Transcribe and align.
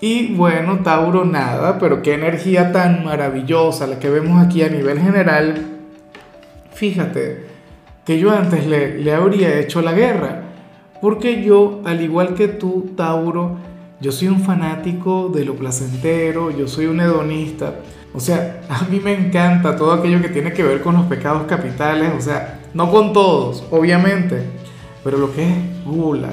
Y 0.00 0.34
bueno, 0.34 0.78
Tauro 0.84 1.24
nada, 1.24 1.78
pero 1.78 2.02
qué 2.02 2.14
energía 2.14 2.70
tan 2.70 3.04
maravillosa 3.04 3.86
la 3.86 3.98
que 3.98 4.08
vemos 4.08 4.44
aquí 4.44 4.62
a 4.62 4.68
nivel 4.68 5.00
general. 5.00 5.66
Fíjate 6.72 7.46
que 8.04 8.18
yo 8.18 8.30
antes 8.30 8.66
le, 8.66 8.98
le 8.98 9.12
habría 9.12 9.58
hecho 9.58 9.82
la 9.82 9.92
guerra, 9.92 10.42
porque 11.00 11.42
yo, 11.42 11.82
al 11.84 12.00
igual 12.00 12.34
que 12.34 12.46
tú, 12.46 12.92
Tauro, 12.96 13.56
yo 14.00 14.12
soy 14.12 14.28
un 14.28 14.40
fanático 14.40 15.28
de 15.34 15.44
lo 15.44 15.56
placentero, 15.56 16.52
yo 16.52 16.68
soy 16.68 16.86
un 16.86 17.00
hedonista. 17.00 17.74
O 18.14 18.20
sea, 18.20 18.60
a 18.68 18.84
mí 18.84 19.00
me 19.00 19.14
encanta 19.14 19.76
todo 19.76 19.92
aquello 19.92 20.22
que 20.22 20.28
tiene 20.28 20.52
que 20.52 20.62
ver 20.62 20.80
con 20.80 20.94
los 20.94 21.06
pecados 21.06 21.42
capitales, 21.48 22.12
o 22.16 22.20
sea, 22.20 22.60
no 22.72 22.90
con 22.90 23.12
todos, 23.12 23.64
obviamente, 23.72 24.44
pero 25.02 25.18
lo 25.18 25.32
que 25.34 25.42
es 25.42 25.56
gula, 25.84 26.30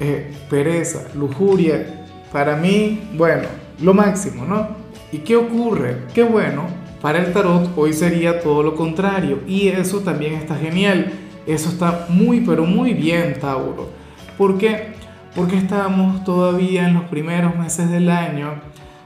eh, 0.00 0.30
pereza, 0.50 1.08
lujuria, 1.14 2.03
para 2.34 2.56
mí, 2.56 3.00
bueno, 3.16 3.46
lo 3.80 3.94
máximo, 3.94 4.44
¿no? 4.44 4.66
¿Y 5.12 5.18
qué 5.18 5.36
ocurre? 5.36 5.98
Qué 6.12 6.24
bueno, 6.24 6.64
para 7.00 7.20
el 7.20 7.32
tarot 7.32 7.70
hoy 7.76 7.92
sería 7.92 8.40
todo 8.40 8.64
lo 8.64 8.74
contrario 8.74 9.38
y 9.46 9.68
eso 9.68 10.00
también 10.00 10.34
está 10.34 10.56
genial. 10.56 11.12
Eso 11.46 11.68
está 11.68 12.06
muy, 12.08 12.40
pero 12.40 12.64
muy 12.64 12.92
bien, 12.92 13.38
Tauro. 13.40 13.88
¿Por 14.36 14.58
qué? 14.58 14.94
Porque 15.36 15.56
estamos 15.56 16.24
todavía 16.24 16.88
en 16.88 16.94
los 16.94 17.04
primeros 17.04 17.54
meses 17.54 17.88
del 17.88 18.10
año. 18.10 18.54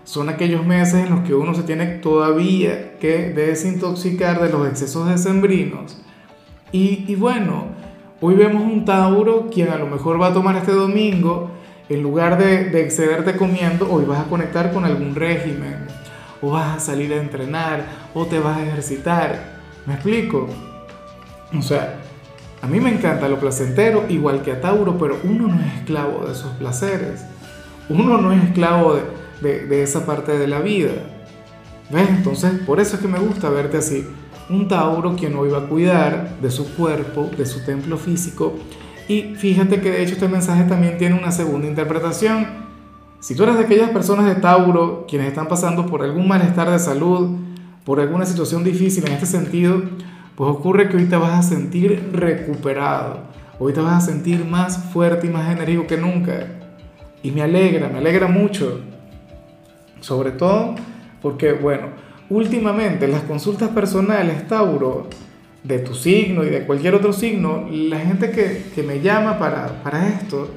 Son 0.05 0.31
aquellos 0.31 0.65
meses 0.65 1.05
en 1.05 1.11
los 1.11 1.21
que 1.21 1.35
uno 1.35 1.55
se 1.55 1.65
tiene 1.65 1.85
todavía 1.99 2.97
que 2.99 3.29
desintoxicar 3.29 4.41
de 4.41 4.49
los 4.49 4.67
excesos 4.67 5.07
decembrinos. 5.07 6.01
Y, 6.73 7.05
y 7.07 7.15
bueno, 7.15 7.67
hoy 8.23 8.37
vemos 8.37 8.63
un 8.63 8.87
Tauro 8.87 9.51
quien 9.53 9.69
a 9.69 9.77
lo 9.77 9.87
mejor 9.87 10.19
va 10.19 10.29
a 10.29 10.33
tomar 10.33 10.57
este 10.57 10.73
domingo 10.73 11.58
en 11.89 12.03
lugar 12.03 12.39
de, 12.39 12.83
excederte 12.83 13.37
comiendo, 13.37 13.91
hoy 13.91 14.05
vas 14.05 14.21
a 14.21 14.25
conectar 14.25 14.73
con 14.73 14.85
algún 14.85 15.15
régimen, 15.15 15.87
o 16.43 16.51
vas 16.51 16.77
a 16.77 16.81
salir 16.81 17.13
a 17.13 17.17
entrenar, 17.17 17.85
o 18.15 18.27
te 18.27 18.39
vas 18.39 18.59
a 18.59 18.63
ejercitar. 18.63 19.59
¿Me 19.87 19.95
explico? 19.95 20.49
O 21.57 21.63
sea, 21.63 22.01
a 22.61 22.67
mí 22.67 22.79
me 22.81 22.91
encanta 22.91 23.29
lo 23.29 23.41
placentero, 23.41 24.05
igual 24.09 24.43
que 24.43 24.53
a 24.53 24.61
Tauro, 24.61 24.99
pero 24.99 25.19
uno 25.25 25.49
no 25.49 25.61
es 25.61 25.75
esclavo 25.79 26.27
de 26.27 26.33
esos 26.33 26.53
placeres. 26.57 27.25
Uno 27.89 28.19
no 28.19 28.33
es 28.33 28.45
esclavo 28.45 28.99
de, 29.41 29.67
de 29.67 29.83
esa 29.83 30.05
parte 30.05 30.37
de 30.37 30.47
la 30.47 30.61
vida. 30.61 30.93
¿Ves? 31.91 32.09
Entonces, 32.11 32.53
por 32.67 32.81
eso 32.81 32.97
es 32.97 33.03
que 33.03 33.09
me 33.09 33.19
gusta 33.19 33.49
verte 33.49 33.79
así. 33.79 34.07
Un 34.51 34.69
Tauro 34.69 35.17
quien 35.17 35.35
hoy 35.37 35.49
va 35.49 35.59
a 35.59 35.69
cuidar 35.69 36.39
de 36.41 36.51
su 36.51 36.75
cuerpo, 36.75 37.31
de 37.37 37.47
su 37.47 37.65
templo 37.65 37.97
físico, 37.97 38.55
y 39.09 39.35
fíjate 39.35 39.81
que 39.81 39.91
de 39.91 40.03
hecho 40.03 40.13
este 40.13 40.29
mensaje 40.29 40.65
también 40.65 40.99
tiene 40.99 41.19
una 41.19 41.33
segunda 41.33 41.67
interpretación. 41.67 42.47
Si 43.21 43.35
tú 43.35 43.43
eres 43.43 43.57
de 43.57 43.65
aquellas 43.65 43.91
personas 43.91 44.27
de 44.27 44.37
Tauro 44.37 45.07
quienes 45.09 45.29
están 45.29 45.49
pasando 45.49 45.87
por 45.87 46.03
algún 46.03 46.29
malestar 46.29 46.71
de 46.71 46.79
salud, 46.79 47.39
por 47.85 48.01
alguna 48.01 48.27
situación 48.27 48.63
difícil 48.63 49.07
en 49.07 49.15
este 49.15 49.25
sentido, 49.25 49.83
pues 50.37 50.51
ocurre 50.51 50.89
que 50.89 50.99
hoy 50.99 51.07
te 51.07 51.17
vas 51.17 51.33
a 51.33 51.43
sentir 51.43 52.11
recuperado, 52.13 53.21
hoy 53.59 53.73
te 53.73 53.81
vas 53.81 54.05
a 54.05 54.07
sentir 54.13 54.45
más 54.45 54.93
fuerte 54.93 55.27
y 55.27 55.31
más 55.31 55.51
enérgico 55.51 55.87
que 55.87 55.97
nunca. 55.97 56.47
Y 57.23 57.31
me 57.31 57.43
alegra, 57.43 57.89
me 57.89 57.99
alegra 57.99 58.29
mucho. 58.29 58.81
Sobre 60.01 60.33
todo 60.33 60.75
porque, 61.23 61.55
bueno, 61.55 61.89
últimamente 62.29 63.09
las 63.09 63.23
consultas 63.23 63.71
personales, 63.71 64.47
Tauro, 64.47 65.09
de 65.69 65.79
tu 65.81 65.95
signo 65.95 66.45
y 66.45 66.49
de 66.49 66.65
cualquier 66.65 66.95
otro 66.95 67.13
signo, 67.13 67.69
la 67.71 67.99
gente 68.01 68.31
que, 68.31 68.65
que 68.75 68.83
me 68.83 69.01
llama 69.01 69.39
para, 69.39 69.83
para, 69.83 70.09
esto 70.09 70.49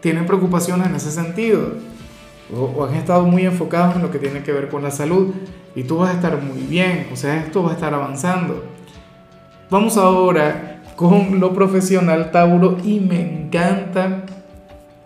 tiene 0.00 0.22
preocupaciones 0.22 0.86
en 0.86 0.94
ese 0.94 1.10
sentido 1.10 1.72
o, 2.56 2.84
han 2.84 2.94
estado 2.94 3.24
muy 3.24 3.44
enfocados 3.44 3.96
en 3.96 4.02
lo 4.02 4.12
que 4.12 4.20
tiene 4.20 4.44
que 4.44 4.52
ver 4.52 4.68
con 4.68 4.84
la 4.84 4.92
salud 4.92 5.34
y 5.74 5.82
tú 5.82 5.98
vas 5.98 6.10
a 6.10 6.12
estar 6.14 6.40
muy 6.40 6.62
bien, 6.62 7.08
o 7.12 7.16
sea, 7.16 7.36
esto 7.36 7.64
va 7.64 7.72
a 7.72 7.74
estar 7.74 7.92
avanzando. 7.92 8.62
Vamos 9.70 9.96
ahora 9.96 10.82
con 10.94 11.40
lo 11.40 11.52
profesional, 11.52 12.30
Tauro, 12.30 12.78
y 12.84 13.00
me 13.00 13.20
encanta 13.20 14.22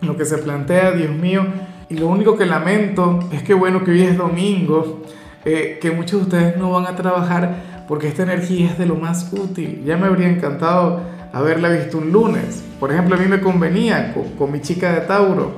lo 0.01 0.15
que 0.15 0.25
se 0.25 0.37
plantea, 0.37 0.91
Dios 0.91 1.09
mío, 1.09 1.43
y 1.89 1.95
lo 1.95 2.07
único 2.07 2.37
que 2.37 2.45
lamento 2.45 3.19
es 3.31 3.41
que 3.41 3.55
bueno, 3.55 3.83
que 3.83 3.89
hoy 3.89 4.03
es 4.03 4.15
domingo, 4.15 5.01
eh, 5.43 5.79
que 5.81 5.89
muchos 5.89 6.19
de 6.19 6.25
ustedes 6.25 6.57
no 6.57 6.69
van 6.69 6.85
a 6.85 6.95
trabajar 6.95 7.68
porque 7.89 8.07
esta 8.07 8.21
energía 8.21 8.67
es 8.67 8.77
de 8.77 8.85
lo 8.85 8.95
más 8.95 9.33
útil. 9.33 9.81
Ya 9.83 9.97
me 9.97 10.05
habría 10.05 10.29
encantado 10.29 11.01
haberla 11.33 11.69
visto 11.69 11.97
un 11.97 12.11
lunes. 12.11 12.63
Por 12.79 12.91
ejemplo, 12.91 13.15
a 13.15 13.17
mí 13.17 13.25
me 13.25 13.41
convenía 13.41 14.13
con, 14.37 14.51
mi 14.51 14.61
chica 14.61 14.93
de 14.93 15.01
Tauro. 15.01 15.53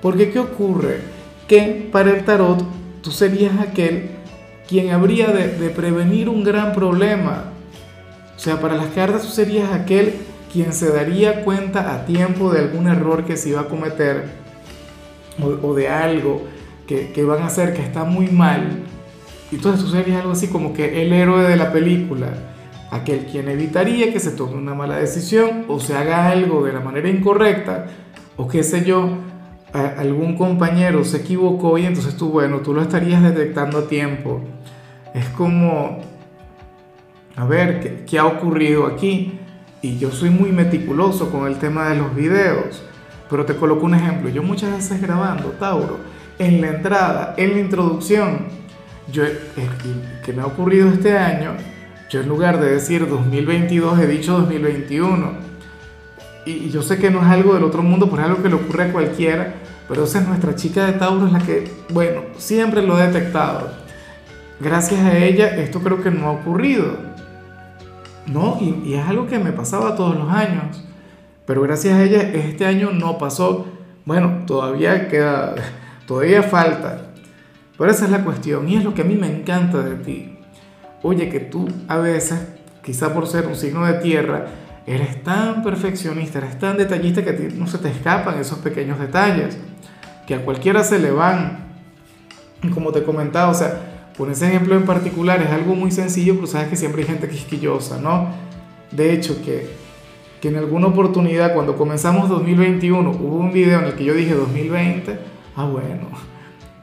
Porque 0.00 0.30
¿qué 0.30 0.38
ocurre? 0.38 1.00
Que 1.46 1.86
para 1.92 2.12
el 2.12 2.24
tarot 2.24 2.64
tú 3.02 3.10
serías 3.10 3.60
aquel 3.60 4.08
quien 4.66 4.90
habría 4.90 5.26
de, 5.26 5.68
prevenir 5.68 6.30
un 6.30 6.44
gran 6.44 6.72
problema. 6.72 7.52
O 8.34 8.38
sea, 8.38 8.58
para 8.58 8.74
las 8.74 8.88
cartas 8.88 9.20
tú 9.20 9.28
serías 9.28 9.70
aquel 9.70 10.14
quien 10.50 10.72
se 10.72 10.90
daría 10.90 11.44
cuenta 11.44 11.94
a 11.94 12.06
tiempo 12.06 12.50
de 12.50 12.60
algún 12.60 12.88
error 12.88 13.26
que 13.26 13.36
se 13.36 13.50
iba 13.50 13.60
a 13.60 13.68
cometer 13.68 14.24
o, 15.42 15.68
o 15.68 15.74
de 15.74 15.90
algo 15.90 16.42
que, 16.86 17.12
que 17.12 17.22
van 17.22 17.42
a 17.42 17.46
hacer 17.46 17.74
que 17.74 17.82
está 17.82 18.04
muy 18.04 18.28
mal 18.28 18.82
y 19.50 19.56
entonces 19.56 19.84
tú 19.84 19.90
serías 19.90 20.20
algo 20.20 20.32
así 20.32 20.48
como 20.48 20.72
que 20.72 21.02
el 21.02 21.12
héroe 21.12 21.42
de 21.44 21.56
la 21.56 21.72
película, 21.72 22.28
aquel 22.90 23.26
quien 23.26 23.48
evitaría 23.48 24.12
que 24.12 24.20
se 24.20 24.32
tome 24.32 24.54
una 24.54 24.74
mala 24.74 24.96
decisión 24.96 25.64
o 25.68 25.78
se 25.80 25.96
haga 25.96 26.28
algo 26.28 26.64
de 26.64 26.72
la 26.72 26.80
manera 26.80 27.08
incorrecta, 27.08 27.86
o 28.36 28.48
qué 28.48 28.62
sé 28.62 28.84
yo, 28.84 29.18
algún 29.72 30.36
compañero 30.36 31.04
se 31.04 31.18
equivocó 31.18 31.78
y 31.78 31.86
entonces 31.86 32.16
tú, 32.16 32.30
bueno, 32.30 32.58
tú 32.58 32.72
lo 32.72 32.82
estarías 32.82 33.22
detectando 33.22 33.78
a 33.78 33.88
tiempo. 33.88 34.40
Es 35.14 35.28
como, 35.30 36.00
a 37.36 37.44
ver, 37.44 37.80
¿qué, 37.80 38.04
qué 38.06 38.18
ha 38.18 38.26
ocurrido 38.26 38.86
aquí? 38.86 39.38
Y 39.82 39.98
yo 39.98 40.10
soy 40.10 40.30
muy 40.30 40.50
meticuloso 40.50 41.30
con 41.30 41.46
el 41.46 41.58
tema 41.58 41.88
de 41.88 41.96
los 41.96 42.14
videos, 42.14 42.82
pero 43.28 43.44
te 43.44 43.54
coloco 43.56 43.86
un 43.86 43.94
ejemplo. 43.94 44.28
Yo 44.30 44.42
muchas 44.42 44.72
veces 44.72 45.00
grabando, 45.00 45.50
Tauro, 45.50 45.98
en 46.38 46.60
la 46.60 46.68
entrada, 46.68 47.34
en 47.36 47.52
la 47.52 47.60
introducción, 47.60 48.46
yo, 49.12 49.24
que 50.24 50.32
me 50.32 50.42
ha 50.42 50.46
ocurrido 50.46 50.88
este 50.88 51.16
año, 51.16 51.52
yo 52.10 52.20
en 52.20 52.28
lugar 52.28 52.60
de 52.60 52.70
decir 52.70 53.08
2022 53.08 53.98
he 53.98 54.06
dicho 54.06 54.38
2021. 54.38 55.46
Y, 56.44 56.70
yo 56.70 56.82
sé 56.82 56.98
que 56.98 57.10
no 57.10 57.20
es 57.20 57.26
algo 57.26 57.54
del 57.54 57.64
otro 57.64 57.82
mundo, 57.82 58.08
pues 58.08 58.20
es 58.20 58.28
algo 58.28 58.42
que 58.42 58.48
le 58.48 58.54
ocurre 58.54 58.84
a 58.84 58.92
cualquiera, 58.92 59.54
pero 59.88 60.04
esa 60.04 60.20
es 60.20 60.28
nuestra 60.28 60.54
chica 60.54 60.86
de 60.86 60.92
Tauro, 60.94 61.26
es 61.26 61.32
la 61.32 61.40
que, 61.40 61.70
bueno, 61.90 62.22
siempre 62.36 62.82
lo 62.82 62.98
he 62.98 63.06
detectado. 63.06 63.70
Gracias 64.60 65.00
a 65.00 65.18
ella 65.18 65.48
esto 65.56 65.80
creo 65.80 66.02
que 66.02 66.10
no 66.10 66.28
ha 66.28 66.32
ocurrido. 66.32 66.96
No, 68.26 68.58
y, 68.60 68.88
y 68.88 68.94
es 68.94 69.06
algo 69.06 69.26
que 69.26 69.38
me 69.38 69.52
pasaba 69.52 69.94
todos 69.94 70.16
los 70.16 70.30
años. 70.30 70.82
Pero 71.46 71.62
gracias 71.62 71.94
a 71.94 72.02
ella 72.02 72.22
este 72.22 72.66
año 72.66 72.90
no 72.90 73.18
pasó. 73.18 73.66
Bueno, 74.04 74.44
todavía 74.46 75.08
queda, 75.08 75.54
todavía 76.06 76.42
falta. 76.42 77.05
Pero 77.78 77.90
esa 77.90 78.06
es 78.06 78.10
la 78.10 78.24
cuestión 78.24 78.68
y 78.68 78.76
es 78.76 78.84
lo 78.84 78.94
que 78.94 79.02
a 79.02 79.04
mí 79.04 79.16
me 79.16 79.26
encanta 79.26 79.82
de 79.82 79.96
ti. 79.96 80.38
Oye, 81.02 81.28
que 81.28 81.40
tú 81.40 81.68
a 81.88 81.98
veces, 81.98 82.40
quizá 82.82 83.12
por 83.12 83.26
ser 83.26 83.46
un 83.46 83.54
signo 83.54 83.84
de 83.84 83.94
tierra, 83.94 84.46
eres 84.86 85.22
tan 85.22 85.62
perfeccionista, 85.62 86.38
eres 86.38 86.58
tan 86.58 86.78
detallista 86.78 87.22
que 87.22 87.30
a 87.30 87.36
ti 87.36 87.48
no 87.54 87.66
se 87.66 87.78
te 87.78 87.88
escapan 87.88 88.38
esos 88.38 88.58
pequeños 88.58 88.98
detalles, 88.98 89.58
que 90.26 90.34
a 90.34 90.44
cualquiera 90.44 90.82
se 90.84 90.98
le 90.98 91.10
van. 91.10 91.66
Como 92.72 92.92
te 92.92 93.02
comentaba, 93.02 93.50
o 93.50 93.54
sea, 93.54 94.10
por 94.16 94.30
ese 94.30 94.48
ejemplo 94.48 94.74
en 94.74 94.86
particular 94.86 95.42
es 95.42 95.50
algo 95.50 95.74
muy 95.74 95.90
sencillo, 95.90 96.34
pero 96.36 96.46
sabes 96.46 96.68
que 96.68 96.76
siempre 96.76 97.02
hay 97.02 97.08
gente 97.08 97.28
quisquillosa, 97.28 98.00
¿no? 98.00 98.28
De 98.90 99.12
hecho, 99.12 99.42
que, 99.44 99.68
que 100.40 100.48
en 100.48 100.56
alguna 100.56 100.86
oportunidad, 100.86 101.52
cuando 101.52 101.76
comenzamos 101.76 102.30
2021, 102.30 103.10
hubo 103.10 103.36
un 103.36 103.52
video 103.52 103.80
en 103.80 103.86
el 103.86 103.94
que 103.94 104.04
yo 104.04 104.14
dije 104.14 104.32
2020, 104.34 105.18
ah, 105.56 105.66
bueno 105.66 106.35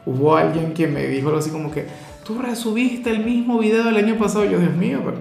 hubo 0.05 0.35
alguien 0.35 0.73
que 0.73 0.87
me 0.87 1.07
dijo 1.07 1.27
algo 1.27 1.39
así 1.39 1.49
como 1.49 1.71
que, 1.71 1.85
tú 2.23 2.39
resubiste 2.39 3.09
el 3.09 3.23
mismo 3.23 3.59
video 3.59 3.83
del 3.83 3.97
año 3.97 4.17
pasado. 4.17 4.45
yo, 4.45 4.59
Dios 4.59 4.75
mío, 4.75 5.01
pero 5.03 5.17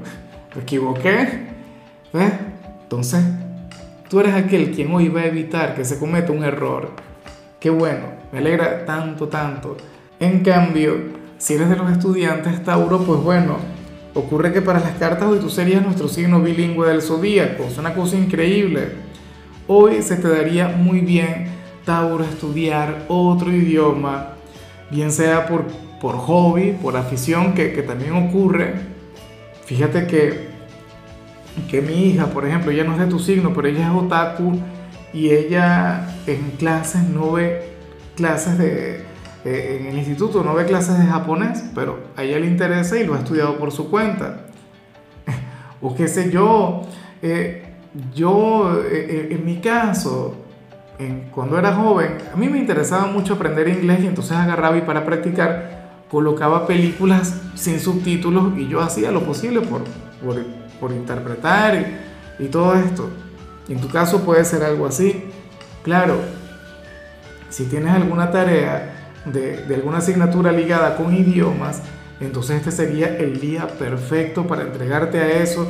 me 0.55 0.62
equivoqué. 0.62 1.52
¿Ves? 2.12 2.32
Entonces, 2.82 3.25
tú 4.08 4.20
eres 4.20 4.34
aquel 4.34 4.70
quien 4.70 4.93
hoy 4.94 5.08
va 5.08 5.23
a 5.23 5.26
evitar 5.26 5.75
que 5.75 5.84
se 5.84 5.99
cometa 5.99 6.32
un 6.32 6.44
error. 6.44 6.90
Qué 7.58 7.70
bueno, 7.70 8.06
me 8.32 8.38
alegra 8.38 8.84
tanto, 8.84 9.29
tanto. 9.29 9.76
En 10.20 10.40
cambio, 10.40 10.96
si 11.38 11.55
eres 11.55 11.70
de 11.70 11.76
los 11.76 11.90
estudiantes 11.90 12.62
Tauro, 12.62 12.99
pues 12.99 13.20
bueno, 13.20 13.56
ocurre 14.14 14.52
que 14.52 14.62
para 14.62 14.81
las 14.81 14.93
cartas 14.93 15.28
hoy 15.28 15.38
tú 15.38 15.49
serías 15.49 15.82
nuestro 15.82 16.08
signo 16.08 16.40
bilingüe 16.40 16.87
del 16.87 17.02
zodíaco, 17.02 17.64
es 17.64 17.78
una 17.78 17.94
cosa 17.94 18.17
increíble. 18.17 18.90
Hoy 19.67 20.02
se 20.02 20.17
te 20.17 20.28
daría 20.28 20.69
muy 20.69 21.00
bien, 21.00 21.46
Tauro, 21.85 22.25
estudiar 22.25 23.06
otro 23.08 23.50
idioma, 23.50 24.31
bien 24.93 25.11
sea 25.11 25.47
por, 25.49 25.65
por 26.00 26.17
hobby, 26.17 26.77
por 26.81 26.97
afición, 26.97 27.55
que, 27.55 27.73
que 27.73 27.83
también 27.83 28.12
ocurre. 28.12 28.75
Fíjate 29.65 30.06
que, 30.06 30.49
que 31.69 31.81
mi 31.81 32.11
hija, 32.11 32.27
por 32.27 32.47
ejemplo, 32.47 32.71
ella 32.71 32.85
no 32.85 32.93
es 32.93 33.00
de 33.00 33.06
tu 33.06 33.19
signo, 33.19 33.53
pero 33.53 33.67
ella 33.67 33.89
es 33.89 33.94
otaku 33.94 34.61
y 35.12 35.31
ella 35.31 36.15
en 36.27 36.53
clases 36.59 37.03
no 37.09 37.33
ve 37.33 37.73
clases 38.15 38.59
de 38.59 39.12
eh, 39.44 39.79
en 39.81 39.87
el 39.87 39.99
instituto 39.99 40.44
no 40.44 40.55
ve 40.55 40.67
clases 40.67 40.99
de 40.99 41.06
japonés, 41.06 41.65
pero 41.75 41.99
a 42.17 42.23
ella 42.23 42.38
le 42.38 42.47
interesa 42.47 42.97
y 42.99 43.05
lo 43.05 43.15
ha 43.15 43.19
estudiado 43.19 43.59
por 43.59 43.73
su 43.73 43.91
cuenta. 43.91 44.47
o 45.83 45.95
qué 45.97 46.06
sé 46.06 46.31
yo, 46.31 46.83
eh, 47.23 47.75
yo 48.15 48.81
eh, 48.85 49.29
en 49.33 49.45
mi 49.45 49.56
caso, 49.56 50.37
cuando 51.35 51.59
era 51.59 51.75
joven, 51.75 52.19
a 52.33 52.37
mí 52.37 52.49
me 52.49 52.59
interesaba 52.59 53.06
mucho 53.06 53.35
aprender 53.35 53.69
inglés 53.69 54.00
y 54.03 54.06
entonces 54.06 54.37
agarraba 54.37 54.77
y 54.77 54.83
para 54.83 55.05
practicar 55.05 55.83
colocaba 56.11 56.67
películas 56.67 57.41
sin 57.55 57.81
subtítulos 57.81 58.56
y 58.56 58.69
yo 58.69 58.81
hacía 58.81 59.11
lo 59.11 59.25
posible 59.25 59.62
por, 59.62 59.83
por, 60.79 60.93
interpretar 60.93 61.99
y, 62.39 62.44
y 62.44 62.49
todo 62.49 62.75
esto. 62.75 63.11
En 63.69 63.81
tu 63.81 63.89
caso 63.89 64.23
puede 64.25 64.44
ser 64.44 64.62
algo 64.62 64.87
así. 64.87 65.25
Claro, 65.83 66.17
si 67.53 67.65
tienes 67.67 67.93
alguna 67.93 68.31
tarea 68.31 69.11
de, 69.27 69.65
alguna 69.75 69.99
asignatura 69.99 70.53
ligada 70.53 70.97
con 70.97 71.15
idiomas, 71.15 71.83
entonces 72.21 72.56
este 72.56 72.73
sería 72.73 73.17
el 73.17 73.41
día 73.41 73.67
perfecto 73.67 74.47
para 74.47 74.62
entregarte 74.62 75.19
a 75.19 75.43
eso. 75.43 75.69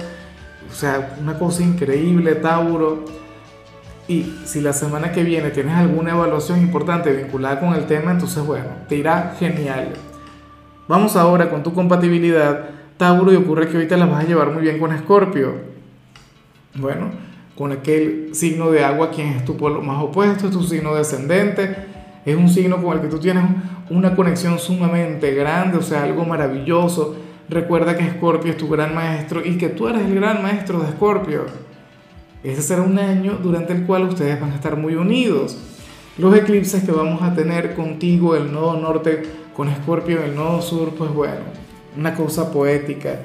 O 0.70 0.74
sea, 0.74 1.16
una 1.20 1.38
cosa 1.38 1.62
increíble, 1.62 2.36
Tauro. 2.36 3.04
Y 4.08 4.34
si 4.44 4.60
la 4.60 4.72
semana 4.72 5.12
que 5.12 5.22
viene 5.22 5.50
tienes 5.50 5.74
alguna 5.74 6.12
evaluación 6.12 6.60
importante 6.60 7.12
vinculada 7.12 7.60
con 7.60 7.74
el 7.74 7.86
tema, 7.86 8.10
entonces 8.10 8.44
bueno, 8.44 8.66
te 8.88 8.96
irá 8.96 9.34
genial. 9.38 9.92
Vamos 10.88 11.16
ahora 11.16 11.48
con 11.50 11.62
tu 11.62 11.72
compatibilidad, 11.72 12.70
Tauro, 12.96 13.32
y 13.32 13.36
ocurre 13.36 13.68
que 13.68 13.76
ahorita 13.76 13.96
la 13.96 14.06
vas 14.06 14.24
a 14.24 14.26
llevar 14.26 14.50
muy 14.50 14.62
bien 14.62 14.78
con 14.78 14.92
Escorpio. 14.92 15.54
Bueno, 16.74 17.10
con 17.56 17.72
aquel 17.72 18.30
signo 18.34 18.70
de 18.70 18.84
agua, 18.84 19.10
quien 19.10 19.28
es 19.28 19.44
tu 19.44 19.56
polo 19.56 19.82
más 19.82 20.02
opuesto, 20.02 20.46
es 20.46 20.52
tu 20.52 20.62
signo 20.62 20.94
descendente 20.94 21.92
es 22.24 22.36
un 22.36 22.48
signo 22.48 22.80
con 22.80 22.96
el 22.96 23.02
que 23.02 23.08
tú 23.08 23.18
tienes 23.18 23.44
una 23.90 24.14
conexión 24.14 24.58
sumamente 24.58 25.34
grande, 25.34 25.78
o 25.78 25.82
sea, 25.82 26.04
algo 26.04 26.24
maravilloso. 26.24 27.16
Recuerda 27.48 27.96
que 27.96 28.06
Escorpio 28.06 28.52
es 28.52 28.56
tu 28.56 28.68
gran 28.68 28.94
maestro 28.94 29.44
y 29.44 29.58
que 29.58 29.68
tú 29.68 29.88
eres 29.88 30.02
el 30.02 30.14
gran 30.14 30.42
maestro 30.42 30.80
de 30.80 30.88
Escorpio. 30.88 31.46
Ese 32.44 32.62
será 32.62 32.82
un 32.82 32.98
año 32.98 33.38
durante 33.42 33.72
el 33.72 33.84
cual 33.84 34.04
ustedes 34.04 34.40
van 34.40 34.52
a 34.52 34.56
estar 34.56 34.76
muy 34.76 34.94
unidos. 34.94 35.56
Los 36.18 36.36
eclipses 36.36 36.82
que 36.82 36.92
vamos 36.92 37.22
a 37.22 37.34
tener 37.34 37.74
contigo, 37.74 38.34
el 38.34 38.52
nodo 38.52 38.78
norte 38.78 39.22
con 39.54 39.68
Escorpio, 39.68 40.22
el 40.22 40.34
nodo 40.34 40.60
sur, 40.60 40.90
pues 40.90 41.12
bueno, 41.12 41.40
una 41.96 42.14
cosa 42.14 42.50
poética. 42.50 43.20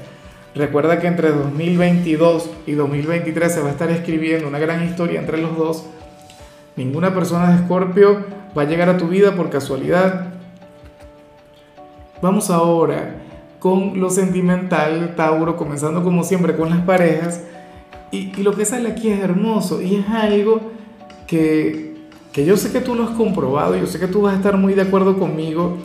Recuerda 0.53 0.99
que 0.99 1.07
entre 1.07 1.31
2022 1.31 2.49
y 2.65 2.73
2023 2.73 3.53
se 3.53 3.61
va 3.61 3.69
a 3.69 3.71
estar 3.71 3.89
escribiendo 3.91 4.47
una 4.47 4.59
gran 4.59 4.85
historia 4.85 5.19
entre 5.19 5.37
los 5.39 5.57
dos. 5.57 5.85
Ninguna 6.75 7.13
persona 7.13 7.51
de 7.51 7.61
Escorpio 7.61 8.23
va 8.57 8.61
a 8.61 8.65
llegar 8.65 8.89
a 8.89 8.97
tu 8.97 9.07
vida 9.07 9.35
por 9.35 9.49
casualidad. 9.49 10.33
Vamos 12.21 12.49
ahora 12.49 13.15
con 13.59 13.99
lo 13.99 14.09
sentimental, 14.09 15.15
Tauro, 15.15 15.57
comenzando 15.57 16.03
como 16.03 16.23
siempre 16.23 16.55
con 16.55 16.69
las 16.69 16.81
parejas. 16.81 17.41
Y, 18.11 18.31
lo 18.41 18.53
que 18.53 18.65
sale 18.65 18.89
aquí 18.89 19.09
es 19.09 19.19
hermoso 19.19 19.81
y 19.81 19.95
es 19.95 20.09
algo 20.09 20.61
que, 21.27 21.95
que 22.31 22.45
yo 22.45 22.55
sé 22.55 22.71
que 22.71 22.79
tú 22.79 22.95
lo 22.95 23.03
has 23.03 23.09
comprobado, 23.11 23.75
yo 23.75 23.85
sé 23.85 23.99
que 23.99 24.07
tú 24.07 24.21
vas 24.21 24.33
a 24.33 24.37
estar 24.37 24.57
muy 24.57 24.73
de 24.73 24.83
acuerdo 24.83 25.17
conmigo. 25.17 25.77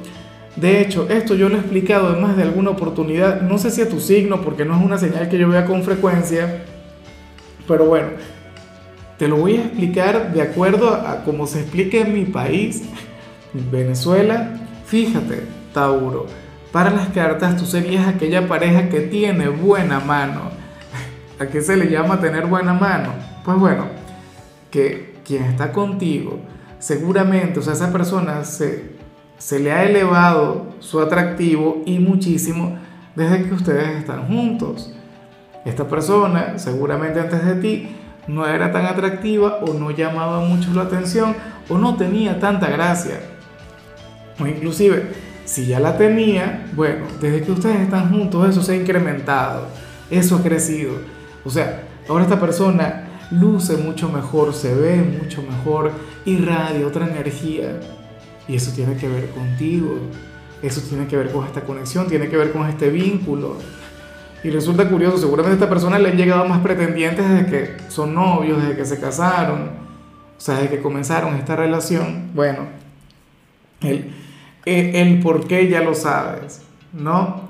De 0.57 0.81
hecho, 0.81 1.09
esto 1.09 1.35
yo 1.35 1.49
lo 1.49 1.57
he 1.57 1.61
explicado 1.61 2.15
en 2.15 2.23
más 2.23 2.37
de 2.37 2.43
alguna 2.43 2.71
oportunidad, 2.71 3.41
no 3.41 3.59
sé 3.59 3.71
si 3.71 3.81
a 3.81 3.89
tu 3.89 4.01
signo, 4.01 4.43
porque 4.43 4.65
no 4.65 4.77
es 4.77 4.85
una 4.85 4.99
señal 4.99 5.29
que 5.29 5.39
yo 5.39 5.49
vea 5.49 5.65
con 5.65 5.83
frecuencia, 5.83 6.65
pero 7.67 7.87
bueno, 7.87 8.09
te 9.19 9.29
lo 9.29 9.37
voy 9.37 9.57
a 9.57 9.61
explicar 9.61 10.33
de 10.33 10.43
acuerdo 10.43 10.95
a, 10.95 11.25
cómo 11.25 11.47
se 11.47 11.61
explica 11.61 11.99
en 11.99 12.13
mi 12.13 12.25
país, 12.25 12.83
Venezuela. 13.53 14.61
Fíjate, 14.85 15.45
Tauro, 15.73 16.27
para 16.71 16.91
las 16.91 17.09
cartas 17.09 17.57
tú 17.57 17.65
serías 17.65 18.07
aquella 18.09 18.49
pareja 18.49 18.89
que 18.89 19.01
tiene 19.01 19.49
buena 19.49 20.01
mano. 20.01 20.62
¿A 21.43 21.49
qué 21.49 21.61
se 21.61 21.77
le 21.77 21.91
llama 21.91 22.21
tener 22.21 22.47
buena 22.47 22.73
mano? 22.73 23.09
Pues 23.45 23.59
bueno, 23.59 23.87
que 24.71 25.17
quien 25.27 25.43
está 25.43 25.73
contigo, 25.73 26.39
seguramente, 26.79 27.59
o 27.59 27.63
sea, 27.63 27.73
esa 27.73 27.91
persona 27.91 28.45
se, 28.45 28.93
se 29.39 29.59
le 29.59 29.73
ha 29.73 29.83
elevado 29.83 30.77
su 30.79 31.01
atractivo 31.01 31.83
y 31.85 31.99
muchísimo 31.99 32.79
desde 33.17 33.43
que 33.43 33.55
ustedes 33.55 33.89
están 33.89 34.29
juntos. 34.29 34.95
Esta 35.65 35.89
persona, 35.89 36.61
seguramente 36.61 37.19
antes 37.19 37.45
de 37.45 37.57
ti, 37.57 37.97
no 38.29 38.47
era 38.47 38.71
tan 38.71 38.87
atractiva 38.87 39.59
o 39.67 39.75
no 39.75 39.91
llamaba 39.91 40.45
mucho 40.45 40.73
la 40.73 40.83
atención 40.83 41.35
o 41.69 41.77
no 41.77 41.97
tenía 41.97 42.39
tanta 42.39 42.71
gracia. 42.71 43.19
O 44.39 44.47
inclusive, 44.47 45.09
si 45.45 45.67
ya 45.67 45.81
la 45.81 45.99
tenía, 45.99 46.71
bueno, 46.77 47.07
desde 47.21 47.43
que 47.43 47.51
ustedes 47.51 47.81
están 47.81 48.11
juntos 48.11 48.49
eso 48.49 48.63
se 48.63 48.75
ha 48.75 48.77
incrementado, 48.77 49.67
eso 50.09 50.37
ha 50.37 50.43
crecido. 50.45 51.22
O 51.45 51.51
sea, 51.51 51.85
ahora 52.09 52.25
esta 52.25 52.41
persona 52.41 53.09
luce 53.31 53.77
mucho 53.77 54.09
mejor, 54.09 54.55
se 54.55 54.75
ve 54.75 54.97
mucho 54.97 55.43
mejor, 55.43 55.93
irradia 56.25 56.87
otra 56.87 57.07
energía. 57.07 57.81
Y 58.49 58.57
eso 58.57 58.73
tiene 58.73 58.97
que 58.97 59.09
ver 59.09 59.31
contigo, 59.31 59.97
eso 60.63 60.81
tiene 60.83 61.07
que 61.07 61.17
ver 61.17 61.31
con 61.31 61.47
esta 61.47 61.63
conexión, 61.63 62.09
tiene 62.09 62.29
que 62.29 62.37
ver 62.37 62.53
con 62.53 62.69
este 62.69 62.91
vínculo. 62.91 63.57
Y 64.45 64.51
resulta 64.51 64.89
curioso, 64.89 65.19
seguramente 65.19 65.53
a 65.53 65.65
esta 65.65 65.69
persona 65.69 65.99
le 65.99 66.11
han 66.11 66.17
llegado 66.17 66.45
más 66.45 66.61
pretendientes 66.61 67.29
desde 67.29 67.47
que 67.47 67.91
son 67.91 68.15
novios, 68.15 68.61
desde 68.61 68.77
que 68.77 68.85
se 68.85 68.99
casaron, 68.99 69.71
o 70.37 70.41
sea, 70.41 70.57
desde 70.57 70.71
que 70.71 70.83
comenzaron 70.83 71.37
esta 71.37 71.55
relación. 71.55 72.31
Bueno, 72.35 72.67
el, 73.81 74.13
el, 74.65 75.21
por 75.21 75.47
qué 75.47 75.69
ya 75.69 75.83
lo 75.83 75.95
sabes, 75.95 76.63
¿no? 76.93 77.49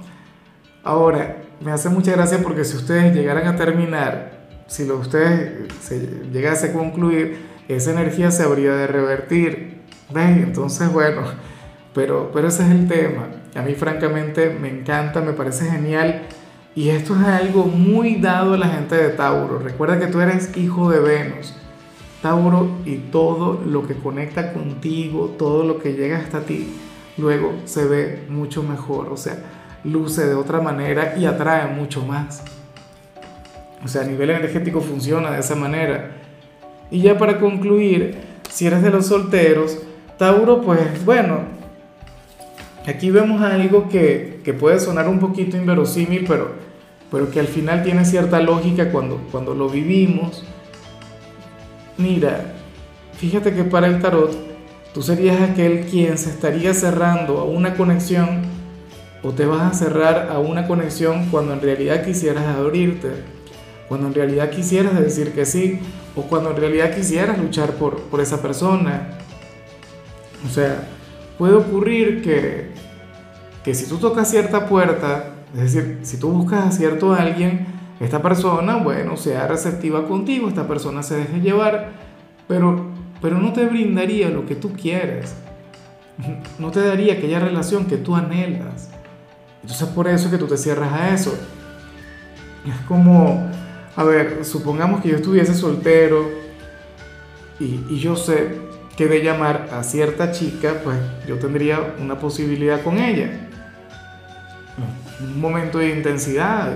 Ahora, 0.85 1.42
me 1.65 1.73
hace 1.73 1.89
mucha 1.89 2.13
gracia 2.13 2.39
porque 2.43 2.65
si 2.65 2.77
ustedes 2.77 3.15
llegaran 3.15 3.47
a 3.47 3.57
terminar, 3.57 4.43
si 4.67 4.85
lo 4.87 4.97
ustedes 4.97 5.73
se 5.81 6.01
llegase 6.33 6.69
a 6.69 6.73
concluir, 6.73 7.47
esa 7.69 7.93
energía 7.93 8.31
se 8.31 8.43
habría 8.43 8.75
de 8.75 8.87
revertir. 8.87 9.83
¿Ves? 10.13 10.39
Entonces, 10.39 10.93
bueno, 10.93 11.23
pero, 11.95 12.31
pero 12.33 12.49
ese 12.49 12.65
es 12.65 12.71
el 12.71 12.89
tema. 12.89 13.29
A 13.55 13.63
mí 13.63 13.75
francamente 13.75 14.57
me 14.61 14.69
encanta, 14.69 15.21
me 15.21 15.33
parece 15.33 15.71
genial 15.71 16.23
y 16.75 16.89
esto 16.89 17.15
es 17.15 17.27
algo 17.27 17.67
muy 17.67 18.17
dado 18.17 18.55
a 18.55 18.59
la 18.59 18.69
gente 18.69 18.97
de 18.97 19.11
Tauro. 19.11 19.59
Recuerda 19.59 19.99
que 19.99 20.07
tú 20.07 20.21
eres 20.21 20.57
hijo 20.57 20.91
de 20.91 21.01
Venus. 21.01 21.55
Tauro 22.23 22.79
y 22.87 22.97
todo 22.97 23.63
lo 23.67 23.87
que 23.87 23.95
conecta 23.95 24.53
contigo, 24.53 25.35
todo 25.39 25.65
lo 25.65 25.81
que 25.81 25.95
llega 25.95 26.19
hasta 26.19 26.41
ti, 26.43 26.73
luego 27.19 27.53
se 27.65 27.85
ve 27.85 28.25
mucho 28.29 28.63
mejor. 28.63 29.09
O 29.09 29.17
sea, 29.17 29.39
luce 29.85 30.27
de 30.27 30.35
otra 30.35 30.61
manera 30.61 31.17
y 31.17 31.27
atrae 31.27 31.67
mucho 31.67 32.05
más. 32.05 32.43
O 33.85 33.89
sea, 33.89 34.03
a 34.03 34.05
nivel 34.05 34.31
energético 34.31 34.81
funciona 34.81 35.31
de 35.33 35.41
esa 35.41 35.57
manera. 35.57 36.13
Y 36.91 37.01
ya 37.01 37.19
para 37.19 37.41
concluir, 37.41 38.17
si 38.51 38.67
eres 38.67 38.83
de 38.83 38.91
los 38.91 39.07
solteros, 39.07 39.79
Tauro, 40.19 40.61
pues 40.61 41.05
bueno, 41.05 41.41
aquí 42.87 43.11
vemos 43.11 43.43
algo 43.43 43.89
que, 43.89 44.41
que 44.45 44.53
puede 44.53 44.79
sonar 44.79 45.09
un 45.09 45.19
poquito 45.19 45.57
inverosímil, 45.57 46.25
pero 46.29 46.73
pero 47.13 47.31
que 47.31 47.39
al 47.39 47.47
final 47.47 47.83
tiene 47.83 48.07
cierta 48.07 48.41
lógica 48.41 48.91
cuando, 48.91 49.19
cuando 49.31 49.55
lo 49.55 49.69
vivimos. 49.69 50.43
Mira, 51.99 52.55
fíjate 53.19 53.53
que 53.53 53.65
para 53.65 53.87
el 53.87 54.01
tarot 54.01 54.35
tú 54.95 55.03
serías 55.03 55.39
aquel 55.43 55.85
quien 55.85 56.17
se 56.17 56.31
estaría 56.31 56.73
cerrando 56.73 57.39
a 57.39 57.45
una 57.45 57.75
conexión 57.75 58.41
o 59.23 59.31
te 59.31 59.47
vas 59.47 59.63
a 59.63 59.75
cerrar 59.75 60.29
a 60.31 60.39
una 60.39 60.67
conexión 60.67 61.29
cuando 61.31 61.53
en 61.53 61.61
realidad 61.61 62.05
quisieras 62.05 62.45
abrirte, 62.47 63.11
cuando 63.89 64.09
en 64.09 64.15
realidad 64.15 64.51
quisieras 64.51 64.99
decir 64.99 65.33
que 65.33 65.47
sí 65.47 65.79
o 66.17 66.23
cuando 66.23 66.51
en 66.51 66.57
realidad 66.57 66.95
quisieras 66.95 67.39
luchar 67.39 67.73
por, 67.73 68.01
por 68.03 68.21
esa 68.21 68.43
persona. 68.43 69.19
O 70.45 70.49
sea, 70.49 70.89
puede 71.39 71.55
ocurrir 71.55 72.23
que, 72.23 72.71
que 73.65 73.75
si 73.75 73.87
tú 73.87 73.99
tocas 73.99 74.29
cierta 74.29 74.67
puerta, 74.67 75.35
es 75.55 75.73
decir, 75.73 76.01
si 76.03 76.17
tú 76.17 76.31
buscas 76.31 76.67
a 76.67 76.73
cierto 76.73 77.13
alguien, 77.13 77.67
esta 78.01 78.21
persona, 78.21 78.77
bueno, 78.77 79.17
sea 79.17 79.47
receptiva 79.47 80.09
contigo, 80.09 80.49
esta 80.49 80.67
persona 80.67 81.05
se 81.05 81.19
deje 81.19 81.41
llevar, 81.41 81.93
pero, 82.49 82.87
pero 83.21 83.39
no 83.39 83.53
te 83.53 83.67
brindaría 83.67 84.29
lo 84.29 84.45
que 84.47 84.57
tú 84.57 84.73
quieres, 84.73 85.37
no 86.59 86.73
te 86.73 86.81
daría 86.81 87.15
aquella 87.15 87.39
relación 87.39 87.87
que 87.87 87.99
tú 87.99 88.17
anhelas. 88.17 88.91
Entonces 89.63 89.89
por 89.89 90.09
eso 90.09 90.27
es 90.27 90.33
que 90.33 90.39
tú 90.39 90.47
te 90.47 90.57
cierras 90.57 90.93
a 90.93 91.15
eso. 91.15 91.35
Es 92.67 92.77
como, 92.87 93.49
a 93.97 94.05
ver, 94.05 94.45
supongamos 94.45 95.01
que 95.01 95.09
yo 95.09 95.17
estuviese 95.17 95.55
soltero 95.55 96.29
y 97.59 97.99
yo 97.99 98.17
sé 98.17 98.73
que 98.97 99.07
de 99.07 99.23
llamar 99.23 99.69
a 99.73 99.83
cierta 99.83 100.33
chica, 100.33 100.81
pues 100.85 100.99
yo 101.27 101.39
tendría 101.39 101.95
una 102.01 102.19
posibilidad 102.19 102.83
con 102.83 102.99
ella. 102.99 103.49
Un 105.21 105.41
momento 105.41 105.79
de 105.79 105.97
intensidad, 105.97 106.73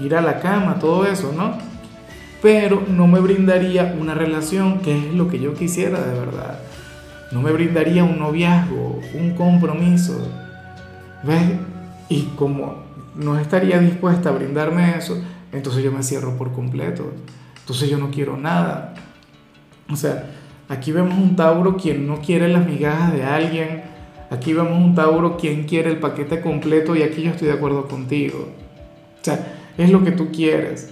ir 0.00 0.14
a 0.14 0.20
la 0.20 0.40
cama, 0.40 0.78
todo 0.78 1.06
eso, 1.06 1.32
¿no? 1.32 1.58
Pero 2.42 2.84
no 2.86 3.06
me 3.06 3.20
brindaría 3.20 3.96
una 3.98 4.14
relación 4.14 4.80
que 4.80 4.96
es 4.96 5.14
lo 5.14 5.28
que 5.28 5.40
yo 5.40 5.54
quisiera 5.54 6.00
de 6.00 6.18
verdad. 6.18 6.58
No 7.32 7.40
me 7.40 7.50
brindaría 7.52 8.04
un 8.04 8.18
noviazgo, 8.18 9.00
un 9.14 9.34
compromiso. 9.34 10.30
¿Ves? 11.22 11.52
Y 12.08 12.22
como 12.36 12.82
no 13.14 13.38
estaría 13.38 13.78
dispuesta 13.78 14.28
a 14.28 14.32
brindarme 14.32 14.96
eso, 14.96 15.22
entonces 15.52 15.82
yo 15.82 15.92
me 15.92 16.02
cierro 16.02 16.36
por 16.36 16.52
completo. 16.52 17.12
Entonces 17.60 17.88
yo 17.88 17.98
no 17.98 18.10
quiero 18.10 18.36
nada. 18.36 18.94
O 19.90 19.96
sea, 19.96 20.30
aquí 20.68 20.92
vemos 20.92 21.16
un 21.16 21.36
Tauro 21.36 21.76
quien 21.76 22.06
no 22.06 22.20
quiere 22.20 22.48
las 22.48 22.66
migajas 22.66 23.12
de 23.12 23.24
alguien. 23.24 23.82
Aquí 24.30 24.52
vemos 24.52 24.72
un 24.72 24.94
Tauro 24.94 25.36
quien 25.36 25.64
quiere 25.64 25.90
el 25.90 25.98
paquete 25.98 26.40
completo 26.40 26.94
y 26.96 27.02
aquí 27.02 27.22
yo 27.22 27.30
estoy 27.30 27.48
de 27.48 27.54
acuerdo 27.54 27.86
contigo. 27.88 28.48
O 29.20 29.24
sea, 29.24 29.54
es 29.78 29.90
lo 29.90 30.04
que 30.04 30.12
tú 30.12 30.30
quieres. 30.30 30.90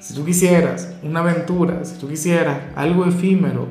Si 0.00 0.14
tú 0.14 0.24
quisieras 0.24 0.94
una 1.02 1.20
aventura, 1.20 1.84
si 1.84 1.98
tú 1.98 2.08
quisieras 2.08 2.58
algo 2.76 3.06
efímero 3.06 3.66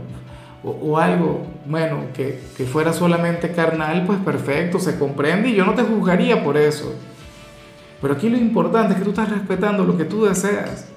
o, 0.63 0.71
o 0.71 0.97
algo, 0.97 1.45
bueno, 1.65 2.05
que, 2.13 2.39
que 2.55 2.65
fuera 2.65 2.93
solamente 2.93 3.51
carnal, 3.51 4.05
pues 4.05 4.19
perfecto, 4.19 4.79
se 4.79 4.97
comprende 4.97 5.49
y 5.49 5.55
yo 5.55 5.65
no 5.65 5.73
te 5.73 5.83
juzgaría 5.83 6.43
por 6.43 6.57
eso. 6.57 6.93
Pero 8.01 8.15
aquí 8.15 8.29
lo 8.29 8.37
importante 8.37 8.93
es 8.93 8.99
que 8.99 9.05
tú 9.05 9.11
estás 9.11 9.29
respetando 9.29 9.85
lo 9.85 9.97
que 9.97 10.05
tú 10.05 10.25
deseas. 10.25 10.87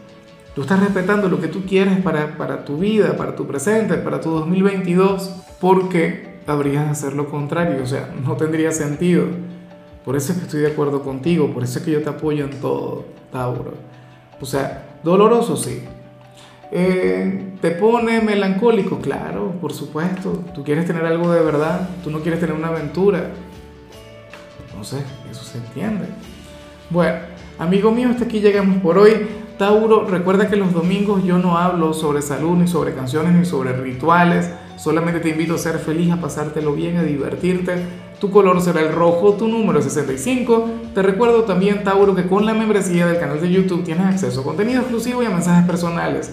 Tú 0.57 0.63
estás 0.63 0.81
respetando 0.81 1.29
lo 1.29 1.41
que 1.41 1.49
tú 1.49 1.65
quieres 1.67 2.01
para, 2.01 2.37
para 2.37 2.65
tu 2.65 2.79
vida, 2.79 3.17
para 3.17 3.37
tu 3.37 3.47
presente, 3.47 3.95
para 3.97 4.21
tu 4.21 4.31
2022, 4.31 5.31
porque 5.61 6.39
habrías 6.47 6.85
de 6.87 6.91
hacer 6.91 7.13
lo 7.13 7.29
contrario, 7.29 7.83
o 7.83 7.87
sea, 7.87 8.13
no 8.25 8.37
tendría 8.37 8.73
sentido. 8.73 9.27
Por 10.05 10.17
eso 10.17 10.33
es 10.33 10.39
que 10.39 10.45
estoy 10.45 10.61
de 10.63 10.69
acuerdo 10.69 11.03
contigo, 11.03 11.53
por 11.53 11.63
eso 11.63 11.79
es 11.79 11.85
que 11.85 11.91
yo 11.91 12.03
te 12.03 12.09
apoyo 12.09 12.45
en 12.45 12.59
todo, 12.59 13.05
Tauro. 13.31 13.75
O 14.41 14.47
sea, 14.47 14.85
doloroso 15.03 15.57
sí. 15.57 15.83
Eh, 16.73 17.46
¿Te 17.61 17.71
pone 17.71 18.21
melancólico? 18.21 18.99
Claro, 18.99 19.53
por 19.61 19.73
supuesto. 19.73 20.45
Tú 20.55 20.63
quieres 20.63 20.87
tener 20.87 21.05
algo 21.07 21.33
de 21.33 21.41
verdad, 21.41 21.89
tú 22.05 22.11
no 22.11 22.21
quieres 22.21 22.39
tener 22.39 22.55
una 22.55 22.69
aventura. 22.69 23.31
No 24.77 24.85
sé, 24.85 24.99
eso 25.31 25.43
se 25.43 25.59
entiende. 25.59 26.07
Bueno, 26.91 27.17
amigo 27.59 27.91
mío, 27.91 28.11
hasta 28.11 28.25
aquí 28.25 28.41
llegamos 28.41 28.83
por 28.83 28.99
hoy. 28.99 29.27
Tauro, 29.59 30.05
recuerda 30.05 30.51
que 30.51 30.57
los 30.57 30.75
domingos 30.75 31.25
yo 31.25 31.39
no 31.39 31.57
hablo 31.57 31.95
sobre 31.95 32.21
salud, 32.21 32.59
ni 32.59 32.69
sobre 32.69 32.95
canciones, 32.95 33.33
ni 33.33 33.47
sobre 33.47 33.73
rituales. 33.73 34.51
Solamente 34.77 35.21
te 35.21 35.31
invito 35.31 35.55
a 35.55 35.59
ser 35.59 35.79
feliz, 35.79 36.13
a 36.13 36.21
pasártelo 36.21 36.75
bien, 36.75 36.99
a 36.99 37.03
divertirte. 37.03 37.73
Tu 38.21 38.31
color 38.31 38.61
será 38.61 38.81
el 38.81 38.93
rojo, 38.93 39.33
tu 39.33 39.49
número 39.49 39.79
es 39.79 39.87
65. 39.87 40.69
Te 40.95 41.03
recuerdo 41.03 41.45
también, 41.45 41.83
Tauro, 41.85 42.15
que 42.15 42.27
con 42.27 42.45
la 42.45 42.53
membresía 42.53 43.07
del 43.07 43.19
canal 43.19 43.41
de 43.41 43.51
YouTube 43.51 43.83
tienes 43.83 44.07
acceso 44.07 44.43
a 44.43 44.45
contenido 44.45 44.81
exclusivo 44.81 45.23
y 45.23 45.27
a 45.27 45.31
mensajes 45.31 45.67
personales. 45.67 46.33